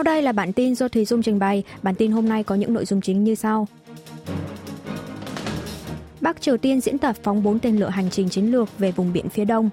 Sau 0.00 0.04
đây 0.04 0.22
là 0.22 0.32
bản 0.32 0.52
tin 0.52 0.74
do 0.74 0.88
Thùy 0.88 1.04
Dung 1.04 1.22
trình 1.22 1.38
bày. 1.38 1.62
Bản 1.82 1.94
tin 1.94 2.12
hôm 2.12 2.28
nay 2.28 2.44
có 2.44 2.54
những 2.54 2.74
nội 2.74 2.84
dung 2.84 3.00
chính 3.00 3.24
như 3.24 3.34
sau. 3.34 3.68
Bắc 6.20 6.40
Triều 6.40 6.56
Tiên 6.56 6.80
diễn 6.80 6.98
tập 6.98 7.16
phóng 7.22 7.42
4 7.42 7.58
tên 7.58 7.76
lửa 7.76 7.88
hành 7.88 8.10
trình 8.10 8.28
chiến 8.28 8.46
lược 8.50 8.78
về 8.78 8.92
vùng 8.92 9.12
biển 9.12 9.28
phía 9.28 9.44
đông. 9.44 9.70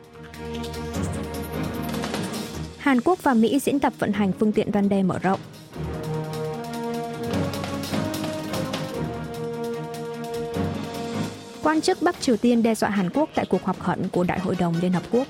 Hàn 2.77 3.01
Quốc 3.01 3.23
và 3.23 3.33
Mỹ 3.33 3.59
diễn 3.59 3.79
tập 3.79 3.93
vận 3.99 4.11
hành 4.11 4.31
phương 4.39 4.51
tiện 4.51 4.71
đoàn 4.71 4.89
đe 4.89 5.03
mở 5.03 5.19
rộng. 5.19 5.39
Quan 11.63 11.81
chức 11.81 12.01
Bắc 12.01 12.21
Triều 12.21 12.37
Tiên 12.37 12.63
đe 12.63 12.75
dọa 12.75 12.89
Hàn 12.89 13.09
Quốc 13.09 13.29
tại 13.35 13.45
cuộc 13.49 13.63
họp 13.63 13.79
khẩn 13.79 14.09
của 14.09 14.23
Đại 14.23 14.39
hội 14.39 14.55
đồng 14.59 14.75
Liên 14.81 14.91
Hợp 14.91 15.03
Quốc. 15.11 15.27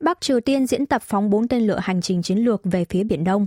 Bắc 0.00 0.20
Triều 0.20 0.40
Tiên 0.40 0.66
diễn 0.66 0.86
tập 0.86 1.02
phóng 1.02 1.30
4 1.30 1.48
tên 1.48 1.66
lửa 1.66 1.78
hành 1.82 2.00
trình 2.00 2.22
chiến 2.22 2.38
lược 2.38 2.60
về 2.64 2.84
phía 2.84 3.04
Biển 3.04 3.24
Đông. 3.24 3.46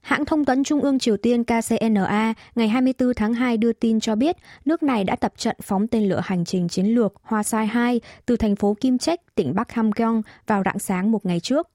Hãng 0.00 0.24
thông 0.24 0.44
tấn 0.44 0.64
Trung 0.64 0.80
ương 0.80 0.98
Triều 0.98 1.16
Tiên 1.16 1.44
KCNA 1.44 2.34
ngày 2.54 2.68
24 2.68 3.14
tháng 3.14 3.34
2 3.34 3.56
đưa 3.56 3.72
tin 3.72 4.00
cho 4.00 4.14
biết 4.14 4.36
nước 4.64 4.82
này 4.82 5.04
đã 5.04 5.16
tập 5.16 5.32
trận 5.36 5.56
phóng 5.62 5.88
tên 5.88 6.08
lửa 6.08 6.20
hành 6.24 6.44
trình 6.44 6.68
chiến 6.68 6.86
lược 6.86 7.12
Hoa 7.22 7.42
Sai 7.42 7.66
2 7.66 8.00
từ 8.26 8.36
thành 8.36 8.56
phố 8.56 8.76
Kim 8.80 8.98
Trách, 8.98 9.34
tỉnh 9.34 9.54
Bắc 9.54 9.72
Hamgyong 9.72 10.22
vào 10.46 10.62
rạng 10.64 10.78
sáng 10.78 11.12
một 11.12 11.26
ngày 11.26 11.40
trước. 11.40 11.68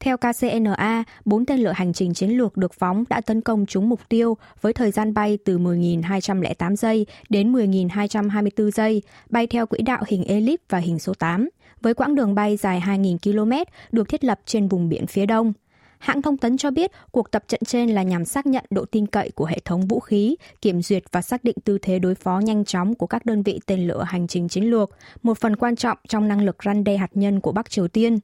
Theo 0.00 0.16
KCNA, 0.16 1.04
4 1.24 1.46
tên 1.46 1.60
lửa 1.60 1.72
hành 1.74 1.92
trình 1.92 2.14
chiến 2.14 2.30
lược 2.30 2.56
được 2.56 2.74
phóng 2.74 3.04
đã 3.08 3.20
tấn 3.20 3.40
công 3.40 3.66
trúng 3.66 3.88
mục 3.88 4.00
tiêu 4.08 4.36
với 4.60 4.72
thời 4.72 4.90
gian 4.90 5.14
bay 5.14 5.38
từ 5.44 5.58
10.208 5.58 6.76
giây 6.76 7.06
đến 7.28 7.52
10.224 7.52 8.70
giây, 8.70 9.02
bay 9.30 9.46
theo 9.46 9.66
quỹ 9.66 9.78
đạo 9.82 10.02
hình 10.06 10.24
elip 10.24 10.60
và 10.68 10.78
hình 10.78 10.98
số 10.98 11.14
8, 11.14 11.48
với 11.80 11.94
quãng 11.94 12.14
đường 12.14 12.34
bay 12.34 12.56
dài 12.56 12.82
2.000 12.86 13.18
km 13.18 13.52
được 13.92 14.08
thiết 14.08 14.24
lập 14.24 14.40
trên 14.46 14.68
vùng 14.68 14.88
biển 14.88 15.06
phía 15.06 15.26
đông. 15.26 15.52
Hãng 15.98 16.22
thông 16.22 16.36
tấn 16.36 16.56
cho 16.56 16.70
biết 16.70 16.90
cuộc 17.10 17.30
tập 17.30 17.44
trận 17.48 17.60
trên 17.66 17.90
là 17.90 18.02
nhằm 18.02 18.24
xác 18.24 18.46
nhận 18.46 18.64
độ 18.70 18.84
tin 18.84 19.06
cậy 19.06 19.30
của 19.30 19.44
hệ 19.44 19.58
thống 19.64 19.86
vũ 19.86 20.00
khí, 20.00 20.36
kiểm 20.62 20.82
duyệt 20.82 21.02
và 21.12 21.22
xác 21.22 21.44
định 21.44 21.56
tư 21.64 21.78
thế 21.82 21.98
đối 21.98 22.14
phó 22.14 22.38
nhanh 22.38 22.64
chóng 22.64 22.94
của 22.94 23.06
các 23.06 23.26
đơn 23.26 23.42
vị 23.42 23.60
tên 23.66 23.86
lửa 23.86 24.04
hành 24.06 24.26
trình 24.26 24.48
chiến 24.48 24.64
lược, 24.64 24.90
một 25.22 25.38
phần 25.38 25.56
quan 25.56 25.76
trọng 25.76 25.98
trong 26.08 26.28
năng 26.28 26.42
lực 26.42 26.56
răn 26.64 26.84
đe 26.84 26.96
hạt 26.96 27.10
nhân 27.14 27.40
của 27.40 27.52
Bắc 27.52 27.70
Triều 27.70 27.88
Tiên. 27.88 28.18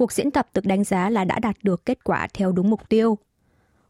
Cuộc 0.00 0.12
diễn 0.12 0.30
tập 0.30 0.48
được 0.54 0.66
đánh 0.66 0.84
giá 0.84 1.10
là 1.10 1.24
đã 1.24 1.38
đạt 1.38 1.56
được 1.62 1.84
kết 1.84 2.04
quả 2.04 2.28
theo 2.34 2.52
đúng 2.52 2.70
mục 2.70 2.88
tiêu. 2.88 3.18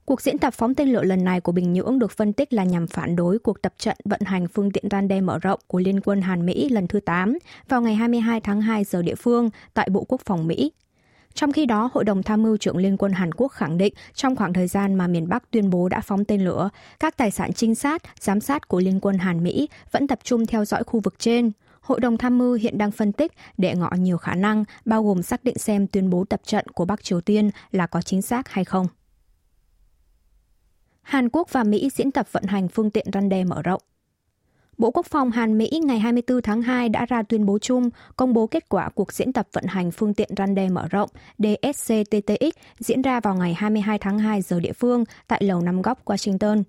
Cuộc 0.04 0.20
diễn 0.20 0.38
tập 0.38 0.54
phóng 0.54 0.74
tên 0.74 0.88
lửa 0.88 1.02
lần 1.02 1.24
này 1.24 1.40
của 1.40 1.52
Bình 1.52 1.72
Nhưỡng 1.72 1.98
được 1.98 2.10
phân 2.10 2.32
tích 2.32 2.52
là 2.52 2.64
nhằm 2.64 2.86
phản 2.86 3.16
đối 3.16 3.38
cuộc 3.38 3.62
tập 3.62 3.74
trận 3.78 3.96
vận 4.04 4.20
hành 4.20 4.48
phương 4.48 4.70
tiện 4.70 4.88
toan 4.88 5.08
đe 5.08 5.20
mở 5.20 5.38
rộng 5.38 5.60
của 5.66 5.78
Liên 5.78 6.00
quân 6.00 6.22
Hàn 6.22 6.46
Mỹ 6.46 6.68
lần 6.68 6.86
thứ 6.86 7.00
8 7.00 7.38
vào 7.68 7.82
ngày 7.82 7.94
22 7.94 8.40
tháng 8.40 8.60
2 8.60 8.84
giờ 8.84 9.02
địa 9.02 9.14
phương 9.14 9.50
tại 9.74 9.88
Bộ 9.90 10.04
Quốc 10.08 10.20
phòng 10.24 10.46
Mỹ. 10.46 10.72
Trong 11.34 11.52
khi 11.52 11.66
đó, 11.66 11.90
Hội 11.92 12.04
đồng 12.04 12.22
Tham 12.22 12.42
mưu 12.42 12.56
trưởng 12.56 12.76
Liên 12.76 12.96
quân 12.96 13.12
Hàn 13.12 13.32
Quốc 13.32 13.48
khẳng 13.48 13.78
định 13.78 13.94
trong 14.14 14.36
khoảng 14.36 14.52
thời 14.52 14.66
gian 14.66 14.94
mà 14.94 15.06
miền 15.06 15.28
Bắc 15.28 15.50
tuyên 15.50 15.70
bố 15.70 15.88
đã 15.88 16.00
phóng 16.00 16.24
tên 16.24 16.44
lửa, 16.44 16.70
các 17.00 17.16
tài 17.16 17.30
sản 17.30 17.52
trinh 17.52 17.74
sát, 17.74 18.02
giám 18.20 18.40
sát 18.40 18.68
của 18.68 18.80
Liên 18.80 19.00
quân 19.00 19.18
Hàn 19.18 19.44
Mỹ 19.44 19.68
vẫn 19.90 20.06
tập 20.06 20.18
trung 20.24 20.46
theo 20.46 20.64
dõi 20.64 20.84
khu 20.84 21.00
vực 21.00 21.14
trên. 21.18 21.50
Hội 21.80 22.00
đồng 22.00 22.18
tham 22.18 22.38
mưu 22.38 22.54
hiện 22.54 22.78
đang 22.78 22.90
phân 22.90 23.12
tích 23.12 23.32
để 23.58 23.74
ngọ 23.74 23.90
nhiều 23.98 24.18
khả 24.18 24.34
năng, 24.34 24.64
bao 24.84 25.04
gồm 25.04 25.22
xác 25.22 25.44
định 25.44 25.58
xem 25.58 25.86
tuyên 25.86 26.10
bố 26.10 26.24
tập 26.24 26.40
trận 26.44 26.66
của 26.68 26.84
Bắc 26.84 27.04
Triều 27.04 27.20
Tiên 27.20 27.50
là 27.70 27.86
có 27.86 28.02
chính 28.02 28.22
xác 28.22 28.48
hay 28.48 28.64
không. 28.64 28.86
Hàn 31.02 31.28
Quốc 31.28 31.52
và 31.52 31.64
Mỹ 31.64 31.90
diễn 31.92 32.10
tập 32.10 32.28
vận 32.32 32.44
hành 32.44 32.68
phương 32.68 32.90
tiện 32.90 33.06
răn 33.12 33.28
đe 33.28 33.44
mở 33.44 33.62
rộng. 33.62 33.82
Bộ 34.78 34.90
Quốc 34.90 35.06
phòng 35.06 35.30
Hàn 35.30 35.58
Mỹ 35.58 35.80
ngày 35.84 35.98
24 35.98 36.42
tháng 36.42 36.62
2 36.62 36.88
đã 36.88 37.06
ra 37.06 37.22
tuyên 37.22 37.46
bố 37.46 37.58
chung 37.58 37.90
công 38.16 38.32
bố 38.32 38.46
kết 38.46 38.68
quả 38.68 38.88
cuộc 38.88 39.12
diễn 39.12 39.32
tập 39.32 39.48
vận 39.52 39.64
hành 39.64 39.90
phương 39.90 40.14
tiện 40.14 40.28
răn 40.36 40.54
đe 40.54 40.68
mở 40.68 40.88
rộng 40.90 41.10
DSCTTX 41.38 42.56
diễn 42.78 43.02
ra 43.02 43.20
vào 43.20 43.34
ngày 43.34 43.54
22 43.54 43.98
tháng 43.98 44.18
2 44.18 44.42
giờ 44.42 44.60
địa 44.60 44.72
phương 44.72 45.04
tại 45.26 45.42
Lầu 45.44 45.60
Năm 45.60 45.82
Góc, 45.82 46.04
Washington. 46.04 46.62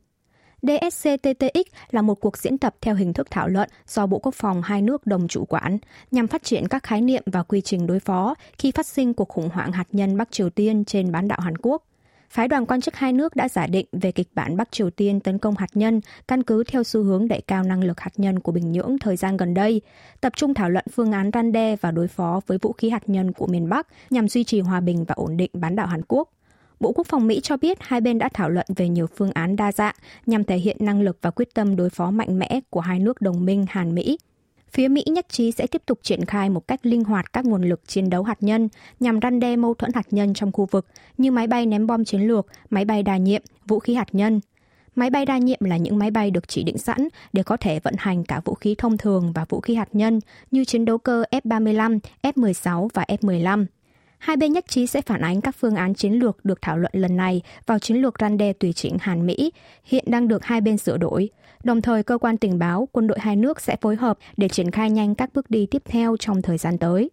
DSCTTX 0.62 1.74
là 1.92 2.02
một 2.02 2.16
cuộc 2.16 2.38
diễn 2.38 2.58
tập 2.58 2.76
theo 2.82 2.96
hình 2.96 3.14
thức 3.14 3.32
thảo 3.32 3.48
luận 3.48 3.70
do 3.88 4.06
Bộ 4.06 4.20
Quốc 4.20 4.36
phòng 4.36 4.62
hai 4.62 4.82
nước 4.82 5.08
đồng 5.08 5.28
chủ 5.28 5.46
quản, 5.46 5.78
nhằm 6.12 6.28
phát 6.28 6.44
triển 6.44 6.68
các 6.68 6.84
khái 6.84 7.02
niệm 7.02 7.24
và 7.26 7.44
quy 7.44 7.62
trình 7.62 7.88
đối 7.88 8.00
phó 8.00 8.36
khi 8.58 8.72
phát 8.72 8.86
sinh 8.86 9.14
cuộc 9.14 9.30
khủng 9.30 9.50
hoảng 9.50 9.72
hạt 9.72 9.88
nhân 9.92 10.18
Bắc 10.18 10.32
Triều 10.32 10.50
Tiên 10.50 10.86
trên 10.86 11.12
bán 11.12 11.28
đảo 11.28 11.40
Hàn 11.42 11.58
Quốc 11.58 11.84
phái 12.32 12.48
đoàn 12.48 12.66
quan 12.66 12.82
chức 12.82 12.96
hai 12.96 13.14
nước 13.14 13.36
đã 13.36 13.50
giả 13.50 13.68
định 13.68 13.86
về 13.92 14.12
kịch 14.12 14.28
bản 14.34 14.58
Bắc 14.58 14.72
Triều 14.72 14.90
Tiên 14.90 15.20
tấn 15.20 15.38
công 15.38 15.56
hạt 15.58 15.70
nhân 15.74 16.02
căn 16.28 16.44
cứ 16.44 16.64
theo 16.64 16.84
xu 16.84 17.04
hướng 17.04 17.28
đẩy 17.28 17.42
cao 17.42 17.64
năng 17.64 17.84
lực 17.84 18.00
hạt 18.00 18.12
nhân 18.18 18.40
của 18.40 18.52
Bình 18.52 18.72
Nhưỡng 18.72 18.98
thời 19.00 19.16
gian 19.16 19.38
gần 19.38 19.54
đây, 19.54 19.82
tập 20.22 20.34
trung 20.36 20.54
thảo 20.54 20.70
luận 20.70 20.86
phương 20.92 21.12
án 21.12 21.30
răn 21.34 21.52
đe 21.52 21.76
và 21.76 21.92
đối 21.92 22.08
phó 22.08 22.42
với 22.48 22.58
vũ 22.62 22.74
khí 22.74 22.90
hạt 22.90 23.10
nhân 23.10 23.32
của 23.32 23.48
miền 23.48 23.70
Bắc 23.70 23.88
nhằm 24.10 24.28
duy 24.28 24.44
trì 24.44 24.60
hòa 24.60 24.80
bình 24.80 25.06
và 25.06 25.16
ổn 25.16 25.38
định 25.38 25.52
bán 25.54 25.76
đảo 25.76 25.88
Hàn 25.88 26.02
Quốc. 26.08 26.30
Bộ 26.82 26.92
Quốc 26.92 27.08
phòng 27.08 27.28
Mỹ 27.28 27.40
cho 27.44 27.58
biết 27.58 27.78
hai 27.82 28.02
bên 28.02 28.18
đã 28.18 28.30
thảo 28.34 28.50
luận 28.50 28.66
về 28.76 28.90
nhiều 28.90 29.08
phương 29.08 29.32
án 29.32 29.56
đa 29.56 29.72
dạng 29.72 29.96
nhằm 30.26 30.44
thể 30.44 30.58
hiện 30.58 30.78
năng 30.80 31.02
lực 31.02 31.18
và 31.22 31.32
quyết 31.32 31.54
tâm 31.54 31.76
đối 31.76 31.90
phó 31.90 32.12
mạnh 32.12 32.40
mẽ 32.40 32.60
của 32.70 32.80
hai 32.80 33.00
nước 33.00 33.22
đồng 33.22 33.46
minh 33.46 33.66
Hàn 33.70 33.96
Mỹ 33.96 34.18
Phía 34.72 34.88
Mỹ 34.88 35.04
nhất 35.08 35.26
trí 35.30 35.52
sẽ 35.52 35.68
tiếp 35.68 35.82
tục 35.86 36.00
triển 36.02 36.26
khai 36.26 36.50
một 36.50 36.68
cách 36.68 36.86
linh 36.86 37.04
hoạt 37.04 37.34
các 37.34 37.46
nguồn 37.46 37.64
lực 37.64 37.82
chiến 37.88 38.10
đấu 38.10 38.24
hạt 38.24 38.38
nhân 38.44 38.70
nhằm 39.00 39.20
răn 39.22 39.40
đe 39.40 39.56
mâu 39.56 39.74
thuẫn 39.74 39.92
hạt 39.96 40.08
nhân 40.12 40.34
trong 40.34 40.52
khu 40.52 40.66
vực 40.72 40.88
như 41.18 41.32
máy 41.32 41.48
bay 41.48 41.66
ném 41.66 41.88
bom 41.88 42.06
chiến 42.06 42.22
lược, 42.22 42.48
máy 42.70 42.86
bay 42.86 43.04
đa 43.04 43.18
nhiệm, 43.18 43.42
vũ 43.68 43.80
khí 43.80 43.94
hạt 43.94 44.08
nhân. 44.12 44.40
Máy 44.96 45.10
bay 45.10 45.26
đa 45.26 45.38
nhiệm 45.38 45.60
là 45.62 45.78
những 45.78 46.00
máy 46.00 46.12
bay 46.12 46.32
được 46.32 46.48
chỉ 46.48 46.64
định 46.64 46.78
sẵn 46.78 47.08
để 47.34 47.44
có 47.44 47.58
thể 47.58 47.80
vận 47.80 47.96
hành 47.98 48.24
cả 48.24 48.42
vũ 48.46 48.54
khí 48.54 48.76
thông 48.78 48.98
thường 48.98 49.32
và 49.36 49.46
vũ 49.50 49.62
khí 49.62 49.76
hạt 49.76 49.90
nhân 49.92 50.20
như 50.52 50.66
chiến 50.66 50.86
đấu 50.86 50.98
cơ 50.98 51.24
F-35, 51.32 52.00
F-16 52.24 52.88
và 52.94 53.06
F-15. 53.08 53.66
Hai 54.22 54.38
bên 54.38 54.54
nhất 54.54 54.66
trí 54.68 54.88
sẽ 54.88 55.02
phản 55.02 55.22
ánh 55.22 55.42
các 55.42 55.56
phương 55.60 55.76
án 55.76 55.94
chiến 55.94 56.14
lược 56.14 56.46
được 56.46 56.62
thảo 56.62 56.78
luận 56.78 56.92
lần 56.96 57.18
này 57.18 57.42
vào 57.66 57.80
chiến 57.80 57.98
lược 57.98 58.16
răn 58.20 58.38
đe 58.38 58.54
tùy 58.54 58.74
chỉnh 58.74 58.98
Hàn 59.00 59.26
Mỹ, 59.26 59.52
hiện 59.84 60.06
đang 60.08 60.28
được 60.28 60.44
hai 60.44 60.62
bên 60.62 60.78
sửa 60.78 60.98
đổi. 60.98 61.30
Đồng 61.64 61.82
thời, 61.82 62.04
cơ 62.04 62.18
quan 62.18 62.38
tình 62.38 62.60
báo, 62.60 62.88
quân 62.92 63.08
đội 63.08 63.20
hai 63.22 63.36
nước 63.36 63.62
sẽ 63.62 63.76
phối 63.82 63.96
hợp 63.96 64.18
để 64.38 64.50
triển 64.50 64.72
khai 64.72 64.90
nhanh 64.90 65.16
các 65.16 65.30
bước 65.34 65.50
đi 65.50 65.66
tiếp 65.66 65.82
theo 65.86 66.18
trong 66.18 66.42
thời 66.42 66.58
gian 66.58 66.78
tới. 66.78 67.10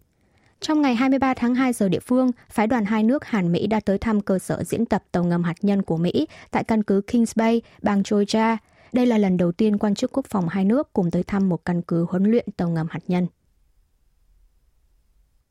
Trong 0.59 0.81
ngày 0.81 0.95
23 0.95 1.33
tháng 1.33 1.55
2 1.55 1.73
giờ 1.73 1.89
địa 1.89 1.99
phương, 1.99 2.31
phái 2.49 2.67
đoàn 2.67 2.85
hai 2.85 3.03
nước 3.03 3.25
Hàn 3.25 3.51
Mỹ 3.51 3.67
đã 3.67 3.79
tới 3.79 3.97
thăm 3.97 4.21
cơ 4.21 4.39
sở 4.39 4.63
diễn 4.63 4.85
tập 4.85 5.03
tàu 5.11 5.23
ngầm 5.23 5.43
hạt 5.43 5.55
nhân 5.61 5.81
của 5.81 5.97
Mỹ 5.97 6.27
tại 6.51 6.63
căn 6.63 6.83
cứ 6.83 7.01
Kings 7.01 7.37
Bay, 7.37 7.61
bang 7.81 8.03
Georgia. 8.11 8.57
Đây 8.93 9.05
là 9.05 9.17
lần 9.17 9.37
đầu 9.37 9.51
tiên 9.51 9.77
quan 9.77 9.95
chức 9.95 10.11
quốc 10.17 10.25
phòng 10.29 10.47
hai 10.49 10.65
nước 10.65 10.93
cùng 10.93 11.11
tới 11.11 11.23
thăm 11.23 11.49
một 11.49 11.65
căn 11.65 11.81
cứ 11.81 12.05
huấn 12.09 12.23
luyện 12.23 12.45
tàu 12.57 12.69
ngầm 12.69 12.87
hạt 12.89 13.01
nhân. 13.07 13.27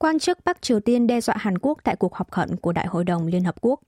Quan 0.00 0.18
chức 0.18 0.38
Bắc 0.44 0.62
Triều 0.62 0.80
Tiên 0.80 1.06
đe 1.06 1.20
dọa 1.20 1.36
Hàn 1.38 1.58
Quốc 1.58 1.78
tại 1.84 1.96
cuộc 1.96 2.14
họp 2.14 2.30
khẩn 2.30 2.56
của 2.56 2.72
Đại 2.72 2.86
hội 2.86 3.04
đồng 3.04 3.26
Liên 3.26 3.44
Hợp 3.44 3.54
Quốc. 3.60 3.80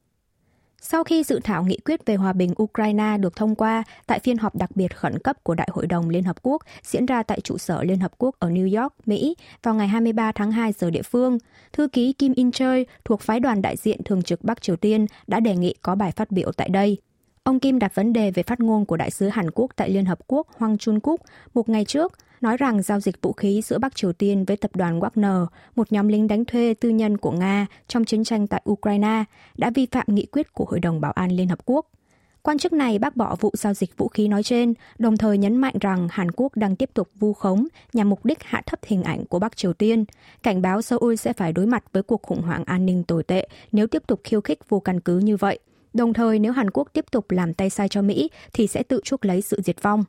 Sau 0.80 1.04
khi 1.04 1.24
dự 1.24 1.40
thảo 1.44 1.64
nghị 1.64 1.78
quyết 1.84 2.06
về 2.06 2.14
hòa 2.14 2.32
bình 2.32 2.54
Ukraine 2.62 3.18
được 3.18 3.36
thông 3.36 3.54
qua 3.54 3.82
tại 4.06 4.18
phiên 4.18 4.38
họp 4.38 4.56
đặc 4.56 4.70
biệt 4.74 4.96
khẩn 4.96 5.18
cấp 5.18 5.44
của 5.44 5.54
Đại 5.54 5.68
hội 5.72 5.86
đồng 5.86 6.08
Liên 6.08 6.24
Hợp 6.24 6.36
Quốc 6.42 6.62
diễn 6.82 7.06
ra 7.06 7.22
tại 7.22 7.40
trụ 7.40 7.58
sở 7.58 7.82
Liên 7.82 7.98
Hợp 7.98 8.12
Quốc 8.18 8.36
ở 8.38 8.50
New 8.50 8.82
York, 8.82 8.94
Mỹ 9.06 9.36
vào 9.62 9.74
ngày 9.74 9.88
23 9.88 10.32
tháng 10.32 10.52
2 10.52 10.72
giờ 10.72 10.90
địa 10.90 11.02
phương, 11.02 11.38
thư 11.72 11.88
ký 11.88 12.12
Kim 12.12 12.32
In 12.32 12.52
Choi 12.52 12.86
thuộc 13.04 13.20
phái 13.20 13.40
đoàn 13.40 13.62
đại 13.62 13.76
diện 13.76 14.02
thường 14.04 14.22
trực 14.22 14.44
Bắc 14.44 14.62
Triều 14.62 14.76
Tiên 14.76 15.06
đã 15.26 15.40
đề 15.40 15.56
nghị 15.56 15.74
có 15.82 15.94
bài 15.94 16.12
phát 16.16 16.30
biểu 16.30 16.52
tại 16.52 16.68
đây. 16.68 16.98
Ông 17.42 17.60
Kim 17.60 17.78
đặt 17.78 17.94
vấn 17.94 18.12
đề 18.12 18.30
về 18.30 18.42
phát 18.42 18.60
ngôn 18.60 18.84
của 18.84 18.96
đại 18.96 19.10
sứ 19.10 19.28
Hàn 19.28 19.50
Quốc 19.50 19.70
tại 19.76 19.90
Liên 19.90 20.04
Hợp 20.04 20.18
Quốc 20.26 20.46
Hoàng 20.56 20.78
Chun 20.78 21.00
Kuk 21.00 21.20
một 21.54 21.68
ngày 21.68 21.84
trước 21.84 22.12
nói 22.40 22.56
rằng 22.56 22.82
giao 22.82 23.00
dịch 23.00 23.22
vũ 23.22 23.32
khí 23.32 23.62
giữa 23.64 23.78
Bắc 23.78 23.96
Triều 23.96 24.12
Tiên 24.12 24.44
với 24.44 24.56
tập 24.56 24.76
đoàn 24.76 25.00
Wagner, 25.00 25.46
một 25.76 25.92
nhóm 25.92 26.08
lính 26.08 26.28
đánh 26.28 26.44
thuê 26.44 26.74
tư 26.74 26.88
nhân 26.88 27.16
của 27.16 27.30
Nga 27.30 27.66
trong 27.88 28.04
chiến 28.04 28.24
tranh 28.24 28.46
tại 28.46 28.62
Ukraine, 28.70 29.24
đã 29.56 29.70
vi 29.74 29.86
phạm 29.92 30.06
nghị 30.08 30.26
quyết 30.26 30.52
của 30.52 30.64
Hội 30.64 30.80
đồng 30.80 31.00
Bảo 31.00 31.12
an 31.12 31.32
Liên 31.32 31.48
Hợp 31.48 31.58
Quốc. 31.64 31.86
Quan 32.42 32.58
chức 32.58 32.72
này 32.72 32.98
bác 32.98 33.16
bỏ 33.16 33.36
vụ 33.40 33.50
giao 33.54 33.74
dịch 33.74 33.96
vũ 33.96 34.08
khí 34.08 34.28
nói 34.28 34.42
trên, 34.42 34.74
đồng 34.98 35.16
thời 35.16 35.38
nhấn 35.38 35.56
mạnh 35.56 35.74
rằng 35.80 36.08
Hàn 36.10 36.30
Quốc 36.30 36.56
đang 36.56 36.76
tiếp 36.76 36.90
tục 36.94 37.08
vu 37.18 37.32
khống 37.32 37.66
nhằm 37.92 38.10
mục 38.10 38.24
đích 38.24 38.42
hạ 38.42 38.62
thấp 38.66 38.80
hình 38.86 39.02
ảnh 39.02 39.24
của 39.24 39.38
Bắc 39.38 39.56
Triều 39.56 39.72
Tiên, 39.72 40.04
cảnh 40.42 40.62
báo 40.62 40.82
Seoul 40.82 41.14
sẽ 41.14 41.32
phải 41.32 41.52
đối 41.52 41.66
mặt 41.66 41.84
với 41.92 42.02
cuộc 42.02 42.22
khủng 42.22 42.42
hoảng 42.42 42.64
an 42.64 42.86
ninh 42.86 43.04
tồi 43.04 43.22
tệ 43.22 43.48
nếu 43.72 43.86
tiếp 43.86 44.02
tục 44.06 44.20
khiêu 44.24 44.40
khích 44.40 44.68
vô 44.68 44.80
căn 44.80 45.00
cứ 45.00 45.18
như 45.18 45.36
vậy. 45.36 45.58
Đồng 45.94 46.12
thời 46.12 46.38
nếu 46.38 46.52
Hàn 46.52 46.70
Quốc 46.70 46.88
tiếp 46.92 47.04
tục 47.10 47.30
làm 47.30 47.54
tay 47.54 47.70
sai 47.70 47.88
cho 47.88 48.02
Mỹ 48.02 48.30
thì 48.52 48.66
sẽ 48.66 48.82
tự 48.82 49.00
chuốc 49.04 49.24
lấy 49.24 49.42
sự 49.42 49.60
diệt 49.64 49.82
vong. 49.82 50.04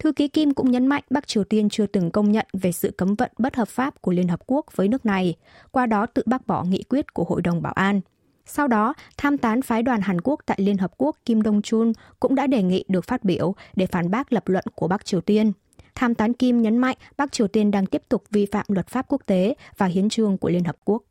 Thư 0.00 0.12
ký 0.12 0.28
Kim 0.28 0.54
cũng 0.54 0.70
nhấn 0.70 0.86
mạnh 0.86 1.02
Bắc 1.10 1.28
Triều 1.28 1.44
Tiên 1.44 1.68
chưa 1.68 1.86
từng 1.86 2.10
công 2.10 2.32
nhận 2.32 2.46
về 2.52 2.72
sự 2.72 2.90
cấm 2.90 3.14
vận 3.14 3.30
bất 3.38 3.56
hợp 3.56 3.68
pháp 3.68 4.02
của 4.02 4.12
Liên 4.12 4.28
Hợp 4.28 4.40
Quốc 4.46 4.66
với 4.76 4.88
nước 4.88 5.06
này, 5.06 5.34
qua 5.70 5.86
đó 5.86 6.06
tự 6.06 6.22
bác 6.26 6.46
bỏ 6.46 6.64
nghị 6.64 6.82
quyết 6.82 7.14
của 7.14 7.24
Hội 7.24 7.42
đồng 7.42 7.62
Bảo 7.62 7.72
an. 7.72 8.00
Sau 8.46 8.68
đó, 8.68 8.94
tham 9.16 9.38
tán 9.38 9.62
phái 9.62 9.82
đoàn 9.82 10.00
Hàn 10.00 10.20
Quốc 10.20 10.40
tại 10.46 10.58
Liên 10.60 10.78
Hợp 10.78 10.92
Quốc 10.96 11.16
Kim 11.24 11.42
Dong 11.42 11.62
Chun 11.62 11.92
cũng 12.20 12.34
đã 12.34 12.46
đề 12.46 12.62
nghị 12.62 12.84
được 12.88 13.04
phát 13.04 13.24
biểu 13.24 13.54
để 13.76 13.86
phản 13.86 14.10
bác 14.10 14.32
lập 14.32 14.48
luận 14.48 14.64
của 14.74 14.88
Bắc 14.88 15.04
Triều 15.04 15.20
Tiên. 15.20 15.52
Tham 15.94 16.14
tán 16.14 16.32
Kim 16.32 16.62
nhấn 16.62 16.78
mạnh 16.78 16.96
Bắc 17.16 17.32
Triều 17.32 17.48
Tiên 17.48 17.70
đang 17.70 17.86
tiếp 17.86 18.02
tục 18.08 18.24
vi 18.30 18.46
phạm 18.46 18.66
luật 18.68 18.88
pháp 18.88 19.06
quốc 19.08 19.22
tế 19.26 19.54
và 19.76 19.86
hiến 19.86 20.08
trương 20.08 20.38
của 20.38 20.48
Liên 20.48 20.64
Hợp 20.64 20.76
Quốc. 20.84 21.02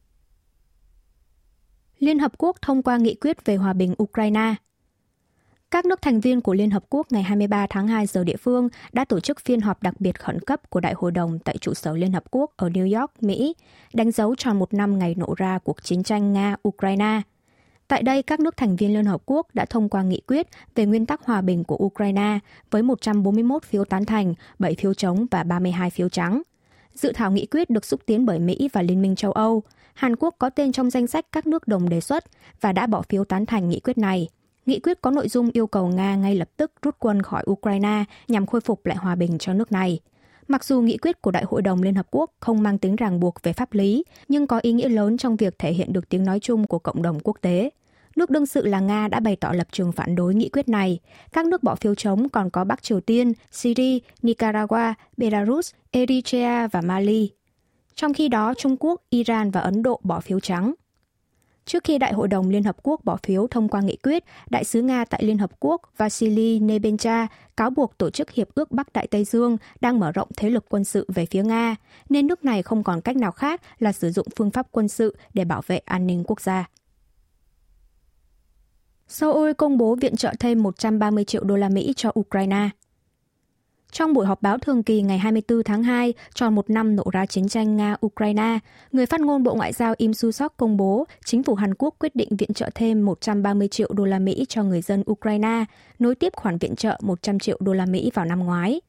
Liên 2.00 2.20
Hợp 2.20 2.32
Quốc 2.38 2.58
thông 2.62 2.84
qua 2.84 2.98
nghị 2.98 3.16
quyết 3.16 3.46
về 3.46 3.56
hòa 3.56 3.74
bình 3.74 3.96
Ukraine 4.04 4.56
các 5.72 5.86
nước 5.86 6.02
thành 6.02 6.20
viên 6.20 6.42
của 6.42 6.54
Liên 6.54 6.70
Hợp 6.70 6.84
Quốc 6.90 7.12
ngày 7.12 7.24
23 7.24 7.68
tháng 7.70 7.88
2 7.88 8.06
giờ 8.06 8.24
địa 8.24 8.36
phương 8.38 8.70
đã 8.92 9.06
tổ 9.06 9.20
chức 9.20 9.40
phiên 9.40 9.62
họp 9.62 9.84
đặc 9.84 9.94
biệt 10.00 10.20
khẩn 10.20 10.40
cấp 10.40 10.70
của 10.70 10.80
Đại 10.80 10.94
hội 10.98 11.12
đồng 11.12 11.40
tại 11.40 11.58
trụ 11.58 11.74
sở 11.74 11.96
Liên 11.98 12.14
Hợp 12.14 12.24
Quốc 12.32 12.52
ở 12.58 12.70
New 12.70 13.00
York, 13.00 13.24
Mỹ, 13.24 13.56
đánh 13.94 14.12
dấu 14.12 14.36
tròn 14.36 14.60
một 14.60 14.74
năm 14.74 15.00
ngày 15.00 15.16
nổ 15.18 15.34
ra 15.38 15.60
cuộc 15.64 15.84
chiến 15.84 16.04
tranh 16.04 16.34
Nga-Ukraine. 16.34 17.22
Tại 17.88 18.04
đây, 18.04 18.24
các 18.24 18.40
nước 18.40 18.58
thành 18.58 18.76
viên 18.76 18.94
Liên 18.94 19.06
Hợp 19.06 19.22
Quốc 19.26 19.48
đã 19.54 19.66
thông 19.66 19.90
qua 19.90 20.04
nghị 20.04 20.22
quyết 20.28 20.48
về 20.76 20.86
nguyên 20.86 21.06
tắc 21.06 21.22
hòa 21.24 21.42
bình 21.42 21.64
của 21.64 21.78
Ukraine 21.78 22.40
với 22.72 22.84
141 22.84 23.64
phiếu 23.64 23.86
tán 23.86 24.06
thành, 24.06 24.34
7 24.60 24.76
phiếu 24.76 24.94
chống 24.94 25.26
và 25.32 25.44
32 25.44 25.90
phiếu 25.90 26.10
trắng. 26.10 26.42
Dự 26.94 27.12
thảo 27.16 27.32
nghị 27.32 27.46
quyết 27.46 27.70
được 27.70 27.86
xúc 27.86 28.02
tiến 28.06 28.26
bởi 28.26 28.40
Mỹ 28.40 28.70
và 28.74 28.82
Liên 28.82 29.02
minh 29.02 29.16
châu 29.16 29.32
Âu. 29.32 29.64
Hàn 29.94 30.16
Quốc 30.16 30.36
có 30.40 30.50
tên 30.50 30.72
trong 30.72 30.90
danh 30.90 31.08
sách 31.08 31.26
các 31.32 31.48
nước 31.48 31.68
đồng 31.68 31.90
đề 31.90 32.02
xuất 32.02 32.24
và 32.62 32.72
đã 32.72 32.88
bỏ 32.88 33.02
phiếu 33.02 33.24
tán 33.24 33.46
thành 33.46 33.70
nghị 33.70 33.80
quyết 33.80 33.98
này. 33.98 34.28
Nghị 34.70 34.80
quyết 34.80 35.02
có 35.02 35.12
nội 35.12 35.28
dung 35.28 35.50
yêu 35.54 35.68
cầu 35.68 35.88
Nga 35.88 36.16
ngay 36.16 36.36
lập 36.36 36.50
tức 36.58 36.72
rút 36.82 36.96
quân 37.00 37.22
khỏi 37.22 37.44
Ukraine 37.50 38.04
nhằm 38.28 38.46
khôi 38.46 38.62
phục 38.62 38.86
lại 38.86 38.98
hòa 38.98 39.16
bình 39.16 39.38
cho 39.38 39.54
nước 39.54 39.72
này. 39.72 40.00
Mặc 40.48 40.64
dù 40.64 40.82
nghị 40.82 40.98
quyết 40.98 41.22
của 41.22 41.32
Đại 41.32 41.44
hội 41.44 41.62
đồng 41.62 41.84
Liên 41.84 41.96
Hợp 41.96 42.08
Quốc 42.12 42.32
không 42.40 42.64
mang 42.64 42.78
tính 42.78 42.96
ràng 42.96 43.20
buộc 43.20 43.44
về 43.44 43.54
pháp 43.54 43.74
lý, 43.74 44.04
nhưng 44.28 44.48
có 44.48 44.60
ý 44.62 44.72
nghĩa 44.72 44.90
lớn 44.90 45.18
trong 45.18 45.36
việc 45.36 45.60
thể 45.60 45.74
hiện 45.74 45.94
được 45.94 46.10
tiếng 46.10 46.26
nói 46.26 46.40
chung 46.40 46.68
của 46.68 46.80
cộng 46.80 47.02
đồng 47.02 47.20
quốc 47.20 47.38
tế. 47.42 47.70
Nước 48.16 48.30
đương 48.30 48.46
sự 48.46 48.66
là 48.66 48.80
Nga 48.80 49.08
đã 49.08 49.20
bày 49.20 49.36
tỏ 49.36 49.52
lập 49.52 49.68
trường 49.72 49.92
phản 49.92 50.16
đối 50.16 50.36
nghị 50.36 50.50
quyết 50.50 50.70
này. 50.70 51.00
Các 51.34 51.46
nước 51.46 51.64
bỏ 51.64 51.76
phiếu 51.76 51.96
chống 51.96 52.30
còn 52.30 52.50
có 52.50 52.64
Bắc 52.64 52.84
Triều 52.84 53.00
Tiên, 53.00 53.34
Syria, 53.52 54.00
Nicaragua, 54.22 54.94
Belarus, 55.18 55.72
Eritrea 55.92 56.68
và 56.68 56.82
Mali. 56.82 57.30
Trong 57.96 58.14
khi 58.14 58.28
đó, 58.28 58.54
Trung 58.58 58.78
Quốc, 58.80 59.02
Iran 59.10 59.52
và 59.52 59.62
Ấn 59.62 59.84
Độ 59.84 60.00
bỏ 60.04 60.20
phiếu 60.20 60.40
trắng. 60.40 60.74
Trước 61.70 61.84
khi 61.84 61.98
Đại 61.98 62.14
hội 62.14 62.28
đồng 62.28 62.50
Liên 62.50 62.64
Hợp 62.64 62.78
Quốc 62.84 63.06
bỏ 63.06 63.18
phiếu 63.24 63.48
thông 63.48 63.70
qua 63.70 63.82
nghị 63.82 63.96
quyết, 63.96 64.24
Đại 64.50 64.64
sứ 64.64 64.82
Nga 64.82 65.06
tại 65.06 65.24
Liên 65.24 65.38
Hợp 65.38 65.52
Quốc 65.60 65.82
Vasily 65.98 66.60
Nebencha 66.60 67.28
cáo 67.58 67.70
buộc 67.70 67.98
Tổ 67.98 68.10
chức 68.10 68.32
Hiệp 68.32 68.48
ước 68.56 68.72
Bắc 68.72 68.94
Đại 68.94 69.08
Tây 69.08 69.26
Dương 69.26 69.58
đang 69.82 70.00
mở 70.00 70.12
rộng 70.12 70.28
thế 70.38 70.50
lực 70.50 70.66
quân 70.70 70.84
sự 70.84 71.06
về 71.08 71.26
phía 71.26 71.44
Nga, 71.44 71.76
nên 72.10 72.28
nước 72.28 72.46
này 72.46 72.64
không 72.64 72.84
còn 72.84 73.02
cách 73.02 73.16
nào 73.16 73.32
khác 73.32 73.62
là 73.80 73.92
sử 73.92 74.12
dụng 74.12 74.28
phương 74.36 74.52
pháp 74.52 74.68
quân 74.72 74.88
sự 74.88 75.16
để 75.34 75.46
bảo 75.46 75.62
vệ 75.68 75.78
an 75.78 76.08
ninh 76.08 76.24
quốc 76.28 76.42
gia. 76.42 76.70
Seoul 79.08 79.54
công 79.54 79.78
bố 79.78 79.96
viện 79.96 80.16
trợ 80.16 80.34
thêm 80.40 80.64
130 80.64 81.24
triệu 81.24 81.44
đô 81.44 81.56
la 81.56 81.70
Mỹ 81.70 81.94
cho 81.96 82.12
Ukraine. 82.20 82.70
Trong 83.92 84.14
buổi 84.14 84.26
họp 84.26 84.42
báo 84.42 84.58
thường 84.58 84.84
kỳ 84.84 85.02
ngày 85.02 85.18
24 85.18 85.64
tháng 85.64 85.84
2, 85.84 86.14
tròn 86.34 86.56
một 86.56 86.70
năm 86.70 86.96
nổ 86.96 87.04
ra 87.12 87.26
chiến 87.26 87.48
tranh 87.48 87.78
Nga-Ukraine, 87.78 88.60
người 88.92 89.06
phát 89.06 89.22
ngôn 89.22 89.44
Bộ 89.44 89.56
Ngoại 89.56 89.74
giao 89.74 89.94
Im 89.98 90.12
Su-sok 90.12 90.50
công 90.58 90.78
bố 90.78 91.08
chính 91.26 91.44
phủ 91.44 91.56
Hàn 91.56 91.74
Quốc 91.74 91.96
quyết 92.00 92.16
định 92.16 92.38
viện 92.38 92.54
trợ 92.54 92.70
thêm 92.76 93.06
130 93.06 93.68
triệu 93.68 93.94
đô 93.94 94.06
la 94.06 94.20
Mỹ 94.20 94.46
cho 94.50 94.64
người 94.64 94.82
dân 94.82 95.04
Ukraine, 95.12 95.66
nối 96.00 96.16
tiếp 96.16 96.34
khoản 96.36 96.58
viện 96.58 96.76
trợ 96.76 96.98
100 97.02 97.40
triệu 97.40 97.58
đô 97.60 97.74
la 97.74 97.86
Mỹ 97.86 98.12
vào 98.14 98.26
năm 98.26 98.40
ngoái. 98.40 98.82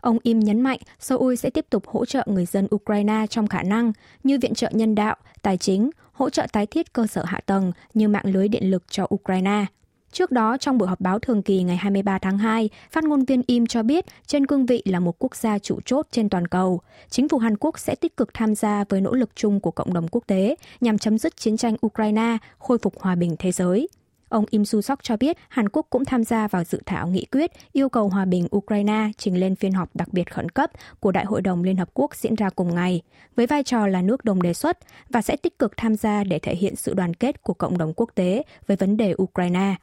Ông 0.00 0.18
Im 0.22 0.40
nhấn 0.40 0.60
mạnh 0.60 0.78
Seoul 1.00 1.34
sẽ 1.34 1.50
tiếp 1.50 1.66
tục 1.70 1.86
hỗ 1.86 2.04
trợ 2.04 2.24
người 2.26 2.46
dân 2.46 2.68
Ukraine 2.74 3.26
trong 3.30 3.46
khả 3.46 3.62
năng 3.62 3.92
như 4.24 4.38
viện 4.42 4.54
trợ 4.54 4.70
nhân 4.72 4.94
đạo, 4.94 5.16
tài 5.42 5.56
chính, 5.56 5.90
hỗ 6.12 6.30
trợ 6.30 6.46
tái 6.52 6.66
thiết 6.66 6.92
cơ 6.92 7.06
sở 7.06 7.24
hạ 7.24 7.40
tầng 7.46 7.72
như 7.94 8.08
mạng 8.08 8.26
lưới 8.26 8.48
điện 8.48 8.70
lực 8.70 8.84
cho 8.90 9.06
Ukraine. 9.14 9.66
Trước 10.12 10.30
đó, 10.30 10.56
trong 10.56 10.78
buổi 10.78 10.88
họp 10.88 11.00
báo 11.00 11.18
thường 11.18 11.42
kỳ 11.42 11.62
ngày 11.62 11.76
23 11.76 12.18
tháng 12.18 12.38
2, 12.38 12.68
phát 12.90 13.04
ngôn 13.04 13.24
viên 13.24 13.42
Im 13.46 13.66
cho 13.66 13.82
biết 13.82 14.04
trên 14.26 14.46
cương 14.46 14.66
vị 14.66 14.82
là 14.84 15.00
một 15.00 15.16
quốc 15.18 15.36
gia 15.36 15.58
chủ 15.58 15.80
chốt 15.84 16.06
trên 16.10 16.28
toàn 16.28 16.46
cầu, 16.46 16.80
chính 17.10 17.28
phủ 17.28 17.38
Hàn 17.38 17.56
Quốc 17.56 17.78
sẽ 17.78 17.94
tích 17.94 18.16
cực 18.16 18.34
tham 18.34 18.54
gia 18.54 18.84
với 18.88 19.00
nỗ 19.00 19.14
lực 19.14 19.30
chung 19.34 19.60
của 19.60 19.70
cộng 19.70 19.94
đồng 19.94 20.08
quốc 20.08 20.24
tế 20.26 20.54
nhằm 20.80 20.98
chấm 20.98 21.18
dứt 21.18 21.36
chiến 21.36 21.56
tranh 21.56 21.76
Ukraine, 21.86 22.36
khôi 22.58 22.78
phục 22.78 23.00
hòa 23.00 23.14
bình 23.14 23.36
thế 23.38 23.52
giới. 23.52 23.88
Ông 24.28 24.44
Im 24.50 24.64
Su 24.64 24.82
Sok 24.82 24.98
cho 25.02 25.16
biết 25.16 25.36
Hàn 25.48 25.68
Quốc 25.68 25.86
cũng 25.90 26.04
tham 26.04 26.24
gia 26.24 26.48
vào 26.48 26.64
dự 26.64 26.80
thảo 26.86 27.08
nghị 27.08 27.24
quyết 27.24 27.50
yêu 27.72 27.88
cầu 27.88 28.08
hòa 28.08 28.24
bình 28.24 28.46
Ukraine 28.56 29.10
trình 29.18 29.40
lên 29.40 29.56
phiên 29.56 29.72
họp 29.72 29.96
đặc 29.96 30.08
biệt 30.12 30.32
khẩn 30.32 30.48
cấp 30.48 30.70
của 31.00 31.12
Đại 31.12 31.24
hội 31.24 31.42
đồng 31.42 31.62
Liên 31.62 31.76
Hợp 31.76 31.88
Quốc 31.94 32.16
diễn 32.16 32.34
ra 32.34 32.50
cùng 32.50 32.74
ngày, 32.74 33.02
với 33.36 33.46
vai 33.46 33.62
trò 33.62 33.86
là 33.86 34.02
nước 34.02 34.24
đồng 34.24 34.42
đề 34.42 34.54
xuất 34.54 34.78
và 35.10 35.22
sẽ 35.22 35.36
tích 35.36 35.58
cực 35.58 35.76
tham 35.76 35.96
gia 35.96 36.24
để 36.24 36.38
thể 36.38 36.54
hiện 36.54 36.76
sự 36.76 36.94
đoàn 36.94 37.14
kết 37.14 37.42
của 37.42 37.54
cộng 37.54 37.78
đồng 37.78 37.92
quốc 37.96 38.10
tế 38.14 38.42
với 38.66 38.76
vấn 38.76 38.96
đề 38.96 39.14
Ukraine. 39.22 39.74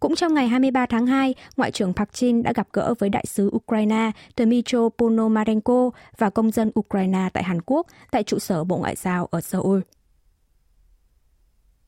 Cũng 0.00 0.14
trong 0.14 0.34
ngày 0.34 0.48
23 0.48 0.86
tháng 0.86 1.06
2, 1.06 1.34
Ngoại 1.56 1.70
trưởng 1.70 1.92
Park 1.92 2.10
Jin 2.10 2.42
đã 2.42 2.52
gặp 2.52 2.68
gỡ 2.72 2.94
với 2.98 3.08
đại 3.08 3.24
sứ 3.26 3.50
Ukraine 3.56 4.10
Dmytro 4.36 4.88
Ponomarenko 4.98 5.90
và 6.18 6.30
công 6.30 6.50
dân 6.50 6.70
Ukraine 6.80 7.28
tại 7.32 7.42
Hàn 7.42 7.60
Quốc 7.66 7.86
tại 8.10 8.22
trụ 8.22 8.38
sở 8.38 8.64
Bộ 8.64 8.76
Ngoại 8.76 8.96
giao 8.96 9.26
ở 9.26 9.40
Seoul. 9.40 9.80